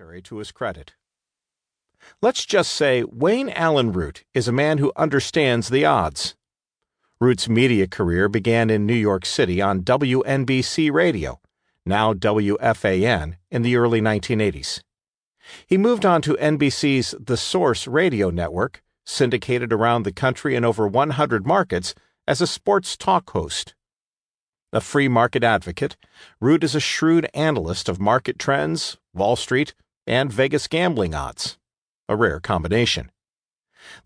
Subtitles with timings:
[0.00, 0.94] to his credit.
[2.22, 6.34] Let's just say Wayne Allyn Root is a man who understands the odds.
[7.20, 11.38] Root's media career began in New York City on WNBC Radio,
[11.84, 14.80] now WFAN, in the early 1980s.
[15.66, 20.88] He moved on to NBC's The Source radio network, syndicated around the country in over
[20.88, 21.94] 100 markets,
[22.26, 23.74] as a sports talk host.
[24.72, 25.96] A free market advocate,
[26.40, 29.74] Root is a shrewd analyst of market trends, Wall Street,
[30.06, 31.58] and Vegas gambling odds.
[32.08, 33.10] A rare combination.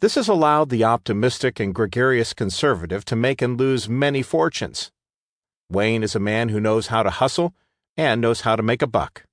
[0.00, 4.92] This has allowed the optimistic and gregarious conservative to make and lose many fortunes.
[5.70, 7.54] Wayne is a man who knows how to hustle
[7.96, 9.24] and knows how to make a buck.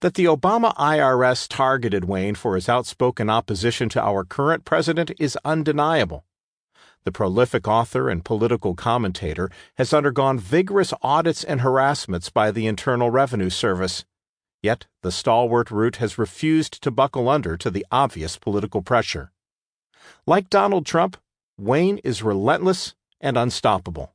[0.00, 5.38] That the Obama IRS targeted Wayne for his outspoken opposition to our current president is
[5.44, 6.24] undeniable.
[7.04, 13.10] The prolific author and political commentator has undergone vigorous audits and harassments by the Internal
[13.10, 14.04] Revenue Service.
[14.62, 19.32] Yet the stalwart Root has refused to buckle under to the obvious political pressure.
[20.24, 21.16] Like Donald Trump,
[21.58, 24.14] Wayne is relentless and unstoppable.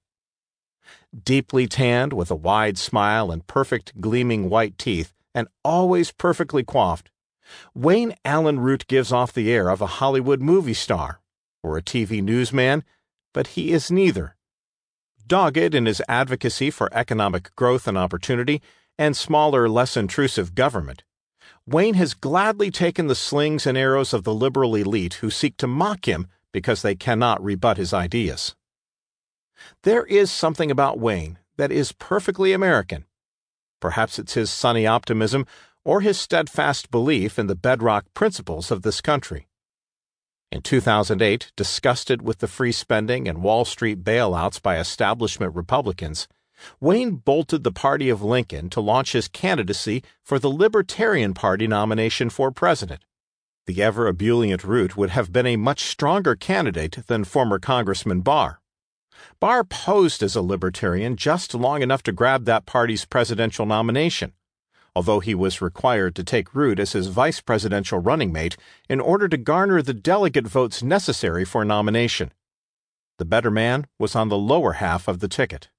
[1.24, 7.10] Deeply tanned, with a wide smile and perfect gleaming white teeth, and always perfectly coiffed,
[7.74, 11.22] Wayne Allyn Root gives off the air of a Hollywood movie star
[11.62, 12.84] or a TV newsman,
[13.34, 14.36] but he is neither.
[15.26, 18.62] Dogged in his advocacy for economic growth and opportunity
[18.98, 21.04] and smaller, less intrusive government,
[21.68, 25.68] Wayne has gladly taken the slings and arrows of the liberal elite who seek to
[25.68, 28.56] mock him because they cannot rebut his ideas.
[29.84, 33.06] There is something about Wayne that is perfectly American.
[33.82, 35.46] Perhaps it's his sunny optimism
[35.84, 39.48] or his steadfast belief in the bedrock principles of this country.
[40.52, 46.28] In 2008, disgusted with the free spending and Wall Street bailouts by establishment Republicans,
[46.80, 52.30] Wayne bolted the party of Lincoln to launch his candidacy for the Libertarian Party nomination
[52.30, 53.04] for president.
[53.66, 58.62] The ever ebullient Root would have been a much stronger candidate than former Congressman Barr.
[59.40, 64.34] Barr posed as a libertarian just long enough to grab that party's presidential nomination
[64.98, 68.58] although he was required to take Root as his vice presidential running mate
[68.90, 72.32] in order to garner the delegate votes necessary for nomination.
[73.20, 75.70] The better man was on the lower half of the ticket.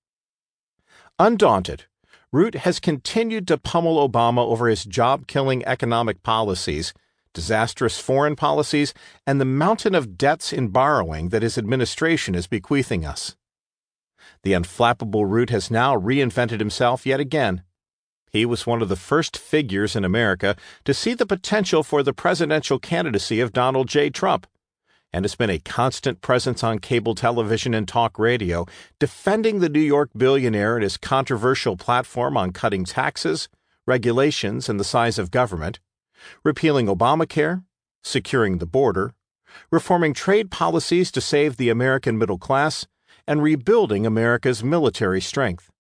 [1.19, 1.85] Undaunted,
[2.31, 6.93] Root has continued to pummel Obama over his job killing economic policies,
[7.33, 8.95] disastrous foreign policies,
[9.27, 13.37] and the mountain of debts in borrowing that his administration is bequeathing us.
[14.43, 17.63] The unflappable Root has now reinvented himself yet again
[18.31, 22.13] he was one of the first figures in America to see the potential for the
[22.13, 24.11] presidential candidacy of Donald J.
[24.11, 24.47] Trump,
[25.13, 28.67] and has been a constant presence on cable television and talk radio,
[28.99, 33.49] defending the New York billionaire and his controversial platform on cutting taxes,
[33.87, 35.81] regulations, and the size of government,
[36.45, 37.65] repealing Obamacare,
[38.03, 39.15] securing the border,
[39.71, 42.87] reforming trade policies to save the American middle class,
[43.27, 45.71] and rebuilding America's military strength.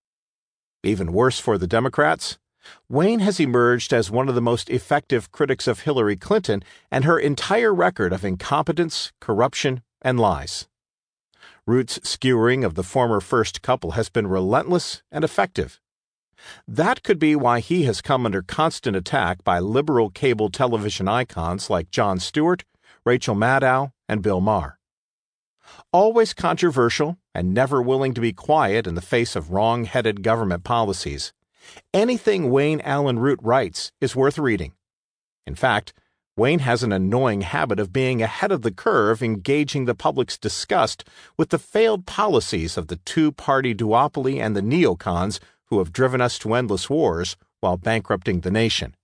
[0.82, 2.38] Even worse for the Democrats,
[2.88, 7.18] Wayne has emerged as one of the most effective critics of Hillary Clinton and her
[7.18, 10.68] entire record of incompetence, corruption, and lies.
[11.66, 15.80] Root's skewering of the former first couple has been relentless and effective.
[16.66, 21.68] That could be why he has come under constant attack by liberal cable television icons
[21.68, 22.64] like Jon Stewart,
[23.04, 24.78] Rachel Maddow, and Bill Maher.
[25.92, 30.64] Always controversial and never willing to be quiet in the face of wrong headed government
[30.64, 31.32] policies,
[31.92, 34.72] anything Wayne Allyn Root writes is worth reading.
[35.46, 35.92] In fact,
[36.36, 41.04] Wayne has an annoying habit of being ahead of the curve engaging the public's disgust
[41.36, 46.20] with the failed policies of the two party duopoly and the neocons who have driven
[46.20, 48.94] us to endless wars while bankrupting the nation.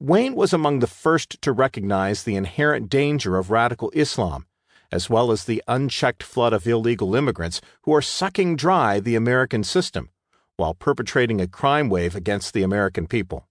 [0.00, 4.46] Wayne was among the first to recognize the inherent danger of radical Islam
[4.90, 9.62] as well as the unchecked flood of illegal immigrants who are sucking dry the American
[9.62, 10.10] system
[10.58, 13.48] while perpetrating a crime wave against the American people.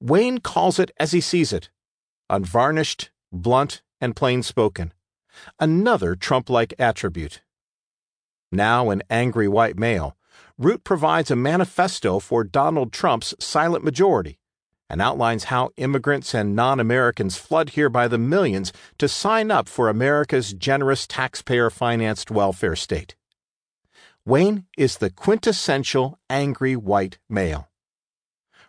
[0.00, 1.70] Wayne calls it as he sees it
[2.28, 4.92] unvarnished, blunt, and plain spoken.
[5.58, 7.42] Another Trump like attribute.
[8.52, 10.16] Now an angry white male,
[10.58, 14.38] Root provides a manifesto for Donald Trump's silent majority
[14.88, 19.68] and outlines how immigrants and non Americans flood here by the millions to sign up
[19.68, 23.14] for America's generous taxpayer financed welfare state.
[24.26, 27.70] Wayne is the quintessential angry white male.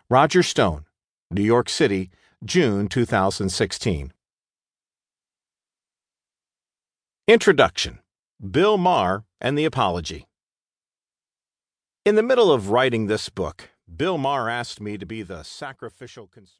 [0.08, 0.86] Roger Stone,
[1.30, 2.10] New York City,
[2.42, 4.14] June 2016.
[7.28, 7.98] Introduction
[8.50, 10.26] Bill Maher and the Apology.
[12.06, 16.26] In the middle of writing this book, Bill Maher asked me to be the sacrificial
[16.26, 16.48] concern.